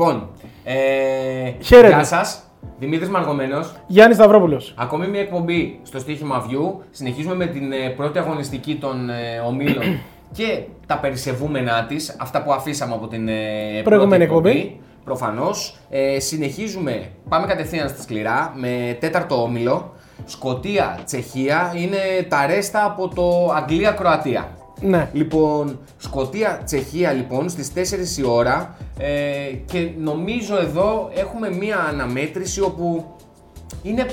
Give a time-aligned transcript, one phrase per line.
[0.00, 0.28] Λοιπόν,
[0.64, 1.88] ε, Χαίρετε.
[1.88, 2.42] γεια σας.
[2.78, 3.64] Δημήτρης Μαργομένο.
[3.86, 4.74] Γιάννης Σταυρόπουλος.
[4.76, 6.84] Ακόμη μια εκπομπή στο στοίχημα View.
[6.90, 10.00] Συνεχίζουμε με την ε, πρώτη αγωνιστική των ε, ομίλων
[10.36, 13.34] και τα περισεβούμενά της, αυτά που αφήσαμε από την ε,
[13.84, 14.80] Προηγούμενη πρώτη εκπομπή.
[15.04, 15.76] Προφανώς.
[15.90, 19.94] Ε, συνεχίζουμε, πάμε κατευθείαν στα σκληρά με τέταρτο όμιλο.
[20.24, 24.48] Σκοτία, Τσεχία είναι τα ρέστα από το Αγγλία-Κροατία.
[24.80, 25.10] Ναι.
[25.12, 27.72] Λοιπόν, Σκοτία, Τσεχία λοιπόν στις
[28.16, 33.16] 4 η ώρα ε, και νομίζω εδώ έχουμε μία αναμέτρηση όπου
[33.82, 34.06] είναι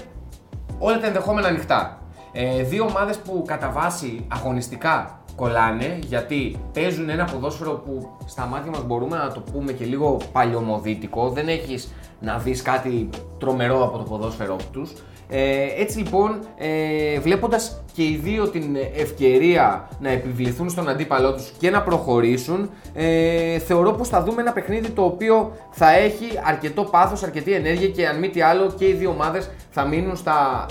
[0.80, 2.02] όλα τα ενδεχόμενα ανοιχτά.
[2.32, 8.72] Ε, δύο ομάδες που κατά βάση αγωνιστικά κολλάνε γιατί παίζουν ένα ποδόσφαιρο που στα μάτια
[8.72, 13.98] μας μπορούμε να το πούμε και λίγο παλιωμοδίτικο, δεν έχεις να δεις κάτι τρομερό από
[13.98, 14.92] το ποδόσφαιρό τους.
[15.30, 21.52] Ε, έτσι λοιπόν, ε, βλέποντας και οι δύο την ευκαιρία να επιβληθούν στον αντίπαλό τους
[21.60, 26.84] και να προχωρήσουν, ε, θεωρώ πως θα δούμε ένα παιχνίδι το οποίο θα έχει αρκετό
[26.84, 30.66] πάθος, αρκετή ενέργεια και αν μη τι άλλο και οι δύο ομάδες θα μείνουν στα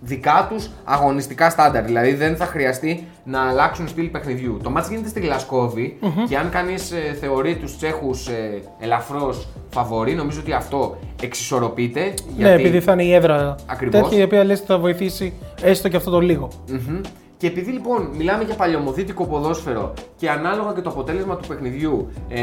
[0.00, 1.84] δικά τους αγωνιστικά στάνταρ.
[1.84, 4.60] Δηλαδή δεν θα χρειαστεί να αλλάξουν στυλ παιχνιδιού.
[4.62, 10.14] Το μάτς γίνεται στη γλασκοβη και αν κανείς ε, θεωρεί τους Τσέχους ε, ελαφρώς φαβορή,
[10.14, 12.14] νομίζω ότι αυτό εξισορροπείται.
[12.36, 14.00] Ναι, επειδή θα είναι η έδρα Ακριβώς.
[14.00, 16.48] τέτοια η οποία λες ότι θα βοηθήσει έστω και αυτό το λίγο.
[16.68, 17.00] Μμμ.
[17.38, 22.42] Και επειδή λοιπόν μιλάμε για παλαιομοδίτικο ποδόσφαιρο και ανάλογα και το αποτέλεσμα του παιχνιδιού, ε,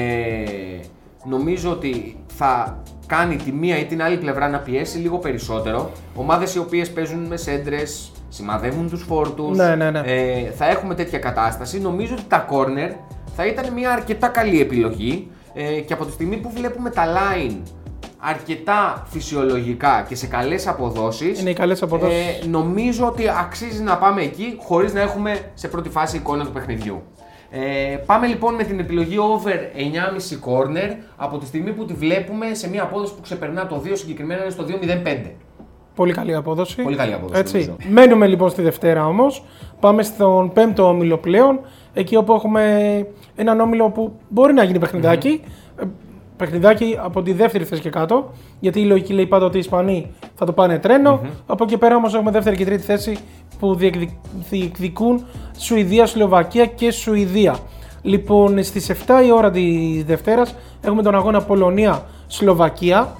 [1.23, 5.91] νομίζω ότι θα κάνει τη μία ή την άλλη πλευρά να πιέσει λίγο περισσότερο.
[6.15, 9.99] Ομάδες οι οποίες παίζουν με σέντρες, σημαδεύουν τους φόρτους, Ναι, ναι, ναι.
[10.05, 11.79] Ε, θα έχουμε τέτοια κατάσταση.
[11.79, 12.91] Νομίζω ότι τα corner
[13.35, 17.55] θα ήταν μια αρκετά καλή επιλογή ε, και από τη στιγμή που βλέπουμε τα line
[18.25, 22.17] αρκετά φυσιολογικά και σε καλές αποδόσεις Είναι οι καλές αποδόσεις.
[22.17, 26.51] ε, νομίζω ότι αξίζει να πάμε εκεί χωρίς να έχουμε σε πρώτη φάση εικόνα του
[26.51, 27.01] παιχνιδιού.
[27.55, 32.53] Ε, πάμε λοιπόν με την επιλογή over 9,5 corner από τη στιγμή που τη βλέπουμε
[32.53, 35.31] σε μια απόδοση που ξεπερνά το 2 συγκεκριμένα είναι στο 2,05.
[35.95, 36.81] Πολύ καλή απόδοση.
[36.81, 37.57] Πολύ καλή απόδοση, Έτσι.
[37.57, 37.75] νομίζω.
[37.89, 39.43] Μένουμε λοιπόν στη Δευτέρα όμως.
[39.79, 41.59] Πάμε στον πέμπτο όμιλο πλέον.
[41.93, 45.41] Εκεί όπου έχουμε έναν όμιλο που μπορεί να γίνει παιχνιδάκι.
[45.79, 45.83] Ε,
[46.37, 48.31] Παιχνιδάκι από τη δεύτερη θέση και κάτω.
[48.59, 51.21] Γιατί η λογική λέει πάντα ότι οι Ισπανοί θα το πάνε τρένο.
[51.45, 53.17] Από εκεί πέρα όμως έχουμε δεύτερη και τρίτη θέση
[53.59, 54.17] που διεκδι-
[54.49, 55.25] διεκδικούν
[55.57, 57.55] Σουηδία, Σλοβακία και Σουηδία.
[58.01, 63.15] Λοιπόν, στις 7 η ώρα της Δευτέρας έχουμε τον αγώνα Πολωνία-Σλοβακία.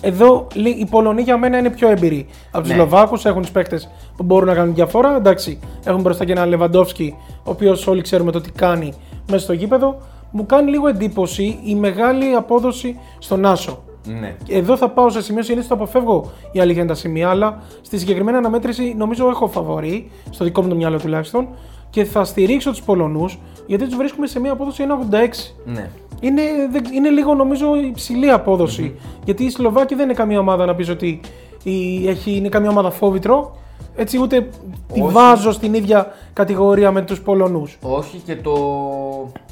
[0.00, 2.74] Εδώ λι- οι Πολωνοί για μένα είναι πιο έμπειροι από τους Ναι.
[2.74, 3.24] Σλοβάκους.
[3.24, 5.16] Έχουν τους παίκτες που μπορούν να κάνουν διαφορά.
[5.16, 8.92] Εντάξει, έχουν μπροστά και έναν Λεβαντόφσκι, ο οποίος όλοι ξέρουμε το τι κάνει
[9.30, 9.98] μέσα στο γήπεδο.
[10.30, 13.82] Μου κάνει λίγο εντύπωση η μεγάλη απόδοση στον Άσο.
[14.20, 14.36] Ναι.
[14.48, 17.98] Εδώ θα πάω σε σημείο συνήθως το αποφεύγω η αλήθεια είναι τα σημεία, αλλά στη
[17.98, 21.48] συγκεκριμένη αναμέτρηση νομίζω έχω φαβορή, στο δικό μου το μυαλό τουλάχιστον,
[21.90, 25.54] και θα στηρίξω τους Πολωνούς γιατί τους βρίσκουμε σε μια απόδοση 1,86.
[25.64, 25.90] ναι.
[26.20, 28.94] Είναι, δεν- είναι λίγο νομίζω υψηλή απόδοση.
[29.24, 31.20] Γιατί η Σλοβάκη δεν είναι καμία ομάδα να πεις ότι
[31.62, 33.56] η- έχει, είναι καμία ομάδα φόβητρο.
[34.00, 34.48] Έτσι ούτε
[34.92, 35.12] τη Όχι.
[35.12, 37.78] βάζω στην ίδια κατηγορία με τους Πολωνούς.
[37.82, 38.54] Όχι και το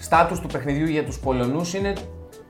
[0.01, 1.93] στάτους του παιχνιδιού για τους Πολωνούς είναι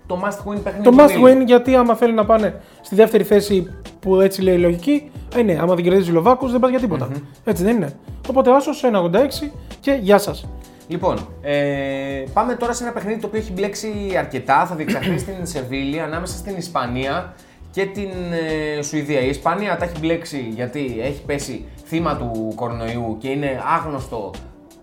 [0.06, 0.84] το must win παιχνίδι.
[0.84, 1.42] Το του must ομίλου.
[1.42, 5.42] win γιατί άμα θέλουν να πάνε στη δεύτερη θέση που έτσι λέει η λογική, ε,
[5.42, 7.08] ναι, άμα δεν κερδίζεις Σλοβάκους δεν πας για τίποτα.
[7.44, 7.92] Έτσι δεν είναι.
[8.28, 10.46] Οπότε άσος 1,86 και γεια σας.
[10.88, 14.66] Λοιπόν, ε, πάμε τώρα σε ένα παιχνίδι το οποίο έχει μπλέξει αρκετά.
[14.66, 17.34] Θα διεξαχθεί στην Σεβίλη ανάμεσα στην Ισπανία
[17.76, 18.10] και την
[18.78, 19.20] ε, Σουηδία.
[19.20, 24.30] Η Ισπανία τα έχει μπλέξει γιατί έχει πέσει θύμα του κορονοϊού και είναι άγνωστο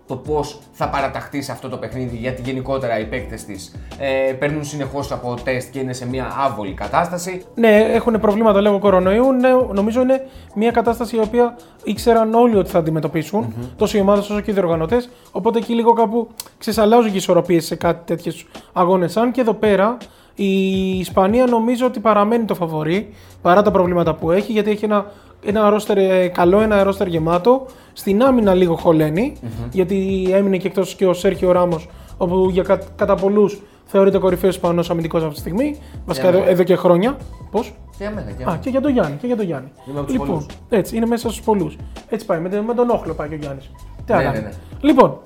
[0.06, 4.64] το πώς θα παραταχθεί σε αυτό το παιχνίδι γιατί γενικότερα οι παίκτες της ε, παίρνουν
[4.64, 7.42] συνεχώς από τεστ και είναι σε μια άβολη κατάσταση.
[7.54, 9.32] Ναι, έχουν προβλήματα λόγω κορονοϊού.
[9.32, 14.30] Ναι, νομίζω είναι μια κατάσταση η οποία ήξεραν όλοι ότι θα αντιμετωπισουν τόσο οι ομάδες
[14.30, 15.08] όσο και οι διοργανωτές.
[15.32, 16.28] Οπότε εκεί λίγο κάπου
[16.58, 18.32] ξεσαλάζουν και οι ισορροπίες σε κάτι τέτοιου
[18.72, 19.16] αγώνες.
[19.16, 19.96] Αν και εδώ πέρα
[20.34, 25.06] η Ισπανία νομίζω ότι παραμένει το φαβορή παρά τα προβλήματα που έχει γιατί έχει ένα,
[25.44, 27.66] ένα ρόστερ ε, καλό, ένα ρόστερ γεμάτο.
[27.92, 29.36] Στην άμυνα λίγο χωλαίνει,
[29.70, 34.54] γιατί έμεινε και εκτός και ο Σέρχιο Ράμος, όπου για κα, κατά πολλούς θεωρείται κορυφαίος
[34.54, 35.78] Ισπανός αμυντικός αυτή τη στιγμή.
[36.06, 37.16] Βασικά Για εδώ, εδώ και χρόνια.
[37.50, 38.56] Πώς; Και εμένα, και Α, εμένα.
[38.56, 39.16] και για τον Γιάννη.
[39.20, 39.68] Και για τον Γιάννη.
[39.88, 40.46] Είμαι από τους λοιπόν, πολλούς.
[40.68, 41.76] έτσι, είναι μέσα στους πολλούς.
[42.08, 42.38] Έτσι πάει.
[42.40, 43.70] Με, τον- με τον όχλο πάει και ο Γιάννης.
[44.06, 44.30] Τι Ναι, άλλο.
[44.30, 44.50] ναι, ναι.
[44.80, 45.18] Λοιπόν,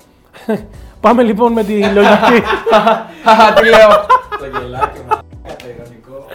[1.01, 2.41] πάμε λοιπόν με τη λογική.
[3.25, 3.89] Χαχα, τι λέω.
[4.39, 5.17] Το γελάκι μου.
[5.43, 6.25] Καταγωνικό.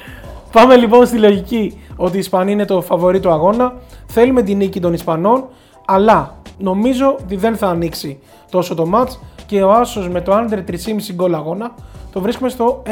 [0.52, 3.74] Πάμε λοιπόν στη λογική ότι η Ισπανία είναι το φαβορή του αγώνα.
[4.06, 5.44] Θέλουμε την νίκη των Ισπανών,
[5.84, 8.18] αλλά νομίζω ότι δεν θα ανοίξει
[8.50, 10.76] τόσο το μάτς και ο Άσος με το under 3,5
[11.14, 11.74] γκολ αγώνα
[12.14, 12.82] το βρίσκουμε στο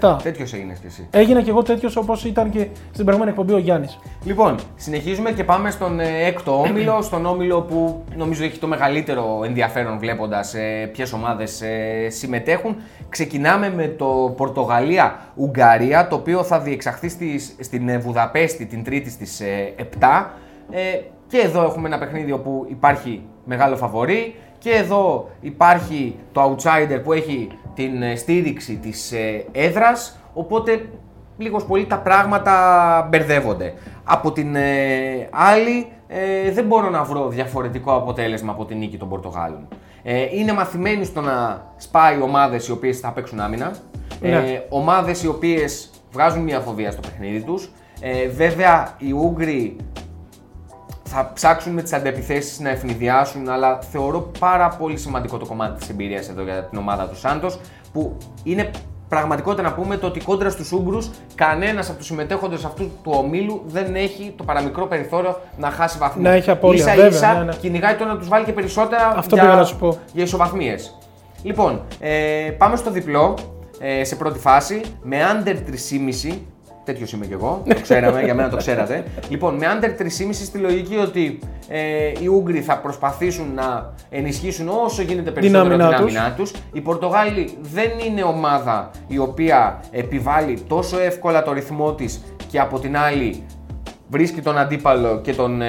[0.00, 0.16] 1,97.
[0.22, 1.08] Τέτοιος έγινες κι εσύ.
[1.10, 3.98] Έγινα και εγώ τέτοιος όπως ήταν και στην προηγούμενη εκπομπή ο Γιάννης.
[4.24, 9.40] Λοιπόν, συνεχίζουμε και πάμε στον ε, έκτο όμιλο, στον όμιλο που νομίζω έχει το μεγαλύτερο
[9.44, 12.76] ενδιαφέρον βλέποντας ε, ποιες ομάδες ε, συμμετέχουν.
[13.08, 19.40] Ξεκινάμε με το Πορτογαλία-Ουγγαρία, το οποίο θα διεξαχθεί στη, στην ε, Βουδαπέστη την Τρίτη στις
[19.40, 20.26] ε, 7.
[20.70, 20.80] Ε,
[21.28, 24.34] και εδώ έχουμε ένα παιχνίδι όπου υπάρχει μεγάλο φαβορή
[24.66, 30.88] και εδώ υπάρχει το outsider που έχει την ε, στήριξη της ε, έδρας, οπότε
[31.36, 33.74] λίγος πολύ τα πράγματα μπερδεύονται.
[34.04, 39.08] Από την ε, άλλη ε, δεν μπορώ να βρω διαφορετικό αποτέλεσμα από την νίκη των
[39.08, 39.68] Πορτογάλων.
[40.02, 43.72] Ε, είναι μαθημένοι στο να σπάει ομάδες οι οποίες θα παίξουν άμυνα,
[44.20, 44.28] Ναι.
[44.28, 47.70] ε, ομάδες οι οποίες βγάζουν μια φοβία στο παιχνίδι τους.
[48.00, 49.76] Ε, βέβαια οι Ούγγροι
[51.08, 55.88] θα ψάξουν με τις αντεπιθέσεις να ευνηδιάσουν, αλλά θεωρώ πάρα πολύ σημαντικό το κομμάτι της
[55.88, 57.58] εμπειρίας εδώ για την ομάδα του Σάντος,
[57.92, 58.70] που είναι
[59.08, 63.62] πραγματικότητα να πούμε το ότι κόντρα στους Ούγγρους κανένας από τους συμμετέχοντες αυτού του ομίλου
[63.66, 66.22] δεν έχει το παραμικρό περιθώριο να χάσει βαθμού.
[66.22, 67.56] Να έχει απώλεια, Ίσα βέβαια, ίσα ναι, ναι.
[67.60, 69.98] κυνηγάει το να τους βάλει και περισσότερα Αυτό για, πήγα να σου πω.
[70.12, 70.98] για ισοβαθμίες.
[71.42, 73.34] Λοιπόν, ε, πάμε στο διπλό
[73.80, 75.54] ε, σε πρώτη φάση με under
[76.28, 76.38] 3,5.
[76.86, 77.62] Τέτοιος είμαι κι εγώ.
[77.68, 79.04] Το ξέραμε, για μένα το ξέρατε.
[79.28, 81.38] Λοιπόν, με under 3,5 στη λογική ότι
[81.68, 81.80] ε,
[82.20, 86.52] οι Ούγγροι θα προσπαθήσουν να ενισχύσουν όσο γίνεται περισσότερο την άμυνά άμυνά τους.
[86.72, 92.78] Οι Πορτογάλοι δεν είναι ομάδα η οποία επιβάλλει τόσο εύκολα το ρυθμό της και από
[92.78, 93.42] την άλλη
[94.08, 95.66] βρίσκει τον αντίπαλο και τον, ε,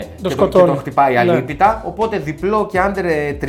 [0.00, 0.66] και τον, και σκοτώνει.
[0.66, 1.18] τον χτυπάει Ναι.
[1.18, 1.82] αλίπητα.
[1.86, 3.48] Οπότε διπλό και under ε, 3,5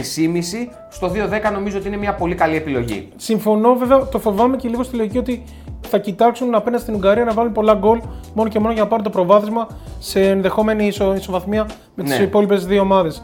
[0.90, 1.12] στο
[1.48, 3.10] 2-10 νομίζω ότι είναι μια πολύ καλή επιλογή.
[3.16, 5.44] Συμφωνώ, βέβαια, το φοβάμαι και λίγο στη λογική ότι
[5.88, 8.02] θα κοιτάξουν απέναντι στην Ουγγαρία να βάλουν πολλά γκολ
[8.34, 9.68] μόνο και μόνο για να πάρουν το προβάδισμα
[10.00, 11.66] σε ενδεχόμενη ισο, ισοβαθμία
[11.96, 12.24] με τις Ναι.
[12.24, 13.24] υπόλοιπες δύο ομάδες,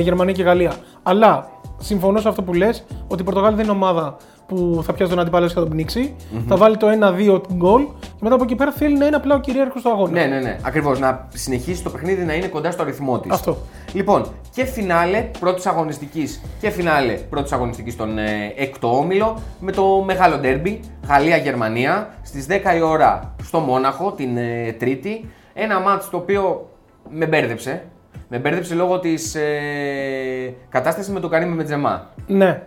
[0.00, 0.72] Γερμανία και Γαλλία.
[1.02, 1.50] Αλλά
[1.82, 5.20] συμφωνώ σε αυτό που λες ότι η Πορτογάλη δεν είναι ομάδα που θα πιάσει τον
[5.20, 6.14] αντίπαλο και θα τον πνιξει
[6.48, 6.86] Θα βάλει το
[7.28, 10.10] 1-2 γκολ και μετά από εκεί πέρα θέλει να είναι απλά ο κυρίαρχος του αγώνα.
[10.10, 10.56] Ναι, ναι, ναι.
[10.62, 10.98] Ακριβώς.
[10.98, 13.30] Να συνεχίσει το παιχνίδι να είναι κοντά στο ρυθμό της.
[13.32, 13.56] Αυτό.
[13.92, 20.02] Λοιπόν, και φινάλε πρώτης αγωνιστικής και φινάλε πρώτης αγωνιστικής στον ε, έκτο όμιλο με το
[20.06, 25.30] μεγάλο ντέρμπι Γαλλία-Γερμανία στις 10 η ώρα στο Μόναχο την ε, Τρίτη.
[25.52, 26.68] Ένα μάτς το οποίο
[27.10, 27.82] με μπέρδεψε.
[28.28, 32.08] Με μπέρδεψε λόγω της ε, κατάστασης με τον Καρύμ Μετζεμά.
[32.26, 32.62] Ναι.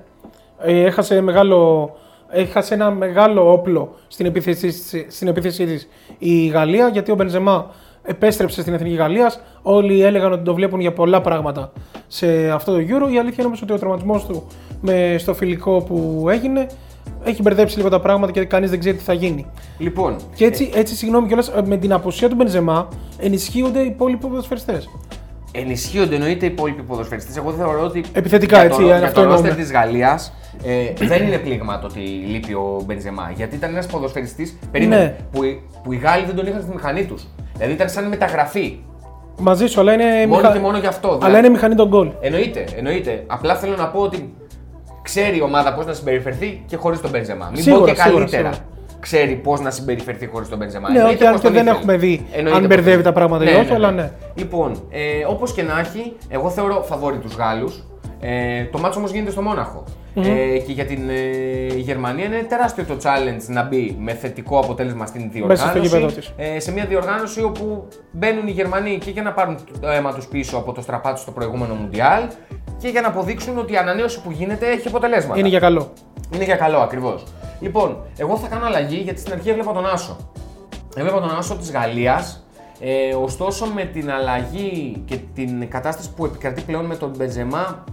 [0.59, 1.91] Ε, έχασε, μεγάλο,
[2.29, 5.87] έχασε ένα μεγάλο όπλο στην επίθεσή, της- στην επίθεσή της
[6.17, 7.71] η Γαλλία γιατί ο Μπενζεμά
[8.03, 9.39] επέστρεψε στην Εθνική Γαλλίας.
[9.61, 11.71] Όλοι έλεγαν ότι το βλέπουν για πολλά πράγματα
[12.07, 13.11] σε αυτό το Euro.
[13.13, 14.47] Η αλήθεια είναι όμως ότι ο τραυματισμός του
[14.81, 16.67] με, στο φιλικό που έγινε
[17.23, 19.45] έχει μπερδέψει λίγο τα πράγματα και κανείς δεν ξέρει τι θα γίνει.
[19.77, 22.87] Λοιπόν, Και έτσι, έτσι συγγνώμη κιόλας, ε, με την απουσία του Μπενζεμά
[23.19, 24.89] ενισχύονται οι υπόλοιποι ποδοσφαιριστές.
[25.61, 27.37] Ενισχύονται εννοείται οι υπόλοιποι ποδοσφαιριστές.
[27.37, 28.03] Εγώ θεωρώ ότι.
[28.13, 29.47] Επιθετικά, για έτσι, το, ε, για αυτό το εννοούμε.
[29.47, 33.31] ρόστερ της Γαλλίας ε, δεν είναι πλήγμα το ότι λείπει ο Μπενζεμά.
[33.35, 34.57] Γιατί ήταν ένας ποδοσφαιριστής
[34.87, 35.15] Ναι.
[35.31, 37.27] που, οι- που οι Γάλλοι δεν τον είχαν στη μηχανή τους.
[37.55, 38.77] Δηλαδή ήταν σαν μεταγραφή.
[39.39, 41.07] Μαζί σου, αλλά είναι, Μόνο μηχα- και μόνο γι' αυτό.
[41.07, 41.37] αλλά δηλαδή.
[41.39, 42.11] είναι μηχανή των γκολ.
[42.21, 43.23] Εννοείται, εννοείται.
[43.27, 44.33] Απλά θέλω να πω ότι
[45.01, 47.49] ξέρει η ομάδα πώς να συμπεριφερθεί και χωρίς τον Μπενζεμά.
[47.53, 48.51] Μην Σίγουρα, πω και σίγουρα, καλύτερα.
[48.53, 48.69] σίγουρα.
[48.99, 50.89] Ξέρει πώς να συμπεριφερθεί χωρίς τον Μπενζεμά.
[50.91, 51.77] Ναι, Εννοείται όχι, αν πως και τον δεν ήθελε.
[51.79, 53.61] έχουμε δει Εννοείται αν πως μπερδεύει τον τα πράγματα ή ήθελε.
[53.63, 54.11] όχι, αλλά ναι.
[54.35, 54.99] Λοιπόν, ε,
[55.29, 57.83] όπως και να έχει, εγώ θεωρώ φαβόρη τους Γάλλους.
[58.19, 59.83] Ε, το μάτσο όμως γίνεται στο μοναχο
[60.15, 65.05] Ε, και για την ε, Γερμανία είναι τεράστιο το challenge να μπει με θετικό αποτέλεσμα
[65.05, 65.87] στην Μέσα στο διοργάνωση.
[65.87, 66.55] γήπεδο της.
[66.55, 70.25] Ε, σε μια διοργάνωση όπου μπαίνουν οι Γερμανοί και για να πάρουν το αίμα τους
[70.27, 72.21] πίσω από το στραπάτι στο προηγούμενο Μουντιάλ
[72.81, 75.39] και για να αποδείξουν ότι η ανανέωση που γίνεται έχει αποτελέσματα.
[75.39, 75.91] Είναι για καλό.
[76.33, 77.23] Είναι για καλό ακριβώς.
[77.65, 80.15] Λοιπόν, εγώ θα κάνω αλλαγή γιατί στην αρχή έβλεπα τον Άσο.
[80.95, 82.45] Έβλεπα τον Άσο της Γαλλίας.
[82.79, 87.83] Ε, ωστόσο, με την αλλαγή και την κατάσταση που επικρατεί πλέον με τον Μπενζεμά,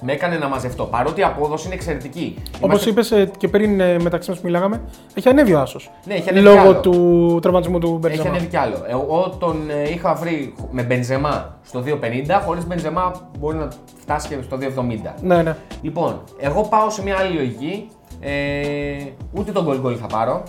[0.00, 0.84] με έκανε να μαζευτώ.
[0.84, 2.42] Παρότι η απόδοση είναι εξαιρετική.
[2.60, 4.80] Όπως Είμαστε- είπες και πριν ε, μεταξύ μας που μιλάγαμε,
[5.14, 5.90] έχει ανέβει ο Άσος.
[6.04, 6.80] Ναι, έχει ανέβει κι Λόγω άλλο.
[6.80, 8.28] του τραυματισμού του Έχει Μπενζεμά.
[8.28, 8.76] ανέβει κι άλλο.
[8.88, 13.68] Εγώ τον ε, είχα βρει με Μπενζεμά στο 2,50, χωρίς Μπενζεμά μπορεί να
[14.00, 15.14] φτάσει και στο 2,70.
[15.20, 15.56] Ναι, ναι.
[15.82, 17.88] Λοιπόν, εγώ πάω σε μια άλλη λογική.
[18.24, 20.42] Ε, ούτε τον goal goal θα πάρω.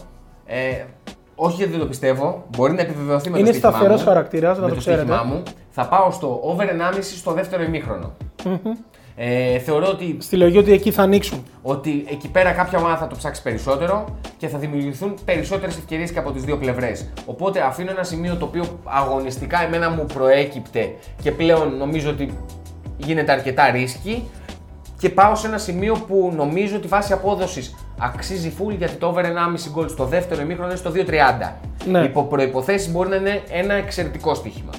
[0.45, 0.83] Ε,
[1.35, 2.43] όχι γιατί δεν το πιστεύω.
[2.57, 4.07] Μπορεί να επιβεβαιωθεί με Είναι το στοίχημά σταθερός μου.
[4.07, 5.01] χαρακτήρας, να με το το ξέρετε.
[5.03, 5.43] στοίχημά μου.
[5.69, 8.11] Θα πάω στο over 1,5 στο δεύτερο ημίχρονο.
[9.15, 11.43] Ε, θεωρώ ότι, Στη λογική ότι εκεί θα ανοίξουν.
[11.61, 14.05] ότι εκεί πέρα κάποια ομάδα θα το ψάξει περισσότερο
[14.37, 17.09] και θα δημιουργηθούν περισσότερες ευκαιρίες και από τις δύο πλευρές.
[17.25, 22.37] Οπότε αφήνω ένα σημείο το οποίο αγωνιστικά εμένα μου προέκυπτε και πλέον νομίζω ότι
[22.97, 24.23] γίνεται αρκετά ρίσκι
[25.03, 29.24] και πάω σε ένα σημείο που νομίζω ότι βάσει απόδοσης αξίζει full γιατί το over
[29.24, 29.27] 1,5
[29.72, 31.51] γκολ στο δεύτερο ημίχρονο είναι στο 2,30.
[31.86, 32.03] Ναι.
[32.03, 34.72] Υπό προποθέσει μπορεί να είναι ένα εξαιρετικό στοίχημα.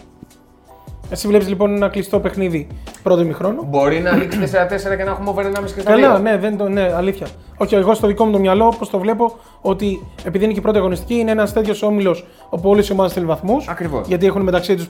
[1.11, 2.67] Εσύ βλέπεις λοιπόν ένα κλειστό παιχνίδι
[3.05, 3.63] πρώτο ημιχρόνο.
[3.69, 6.19] Μπορεί να λήξει 4-4 και να έχουμε over 1,5 και στο Καλά, δύο.
[6.19, 7.27] ναι, δεν το, ναι, αλήθεια.
[7.57, 10.63] Όχι, εγώ στο δικό μου το μυαλό, όπως το βλέπω, ότι επειδή είναι και η
[10.63, 13.69] πρώτη αγωνιστική, είναι ένας τέτοιος όμιλος όπου όλες οι ομάδες θέλουν βαθμούς.
[13.69, 14.07] Ακριβώς.
[14.07, 14.89] Γιατί έχουν μεταξύ τους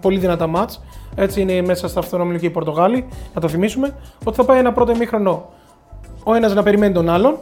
[0.00, 0.82] πολύ δυνατά μάτς.
[1.14, 3.94] Έτσι είναι μέσα σε αυτόν τον όμιλο και οι Πορτογάλοι, να το θυμίσουμε.
[4.24, 5.48] Ότι θα πάει ένα πρώτο ημίχρονο
[6.24, 7.36] ο ένας να περιμένει τον αλλον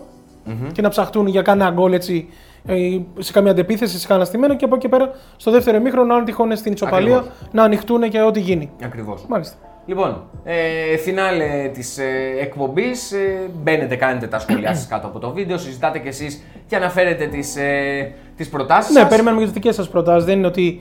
[0.72, 2.28] και να ψαχτούν για κανένα γκολ έτσι
[2.66, 2.74] ε,
[3.18, 6.24] σε καμία αντεπίθεση, σε κανένα στημένο και από εκεί και πέρα στο δεύτερο ημίχρονο, αν
[6.24, 7.36] τυχόν είναι στην ισοπαλία, Ακριβώς.
[7.52, 8.70] να ανοιχτούν και ό,τι γίνει.
[8.84, 9.24] Ακριβώς.
[9.28, 9.56] Μάλιστα.
[9.86, 12.04] Λοιπόν, ε, φινάλε της ε,
[12.40, 13.12] εκπομπής.
[13.12, 17.26] Ε, μπαίνετε, κάνετε τα σχόλιά σας κάτω από το βίντεο, συζητάτε κι εσείς και αναφέρετε
[17.26, 19.08] τις ε, τις προτάσεις Ναι, σας.
[19.08, 20.24] περιμένουμε και τις δικές σας προτάσεις.
[20.24, 20.80] Δεν είναι ότι.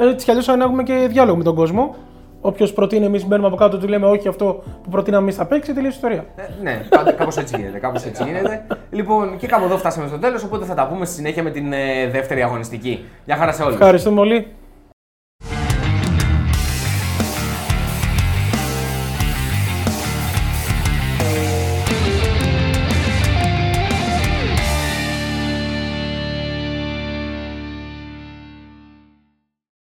[0.00, 1.94] Έτσι κι αλλιώς αν έχουμε και διάλογο με τον κόσμο.
[2.40, 5.72] Όποιος προτείνει, εμείς μπαίνουμε από κάτω, του λέμε όχι αυτό που προτείναμε εμείς θα παίξει,
[5.72, 6.24] τελείω η ιστορία.
[6.36, 7.78] Ε, ναι, πάντα κάπως έτσι γίνεται.
[7.78, 8.66] Κάπως έτσι γίνεται.
[8.90, 10.44] λοιπόν, και κάπου εδώ φτάσαμε στο τέλος.
[10.44, 13.04] Οπότε θα τα πούμε στη συνέχεια με την ε, δεύτερη αγωνιστική.
[13.24, 13.74] Γεια χαρά σε όλους.
[13.74, 14.46] Ευχαριστούμε πολύ.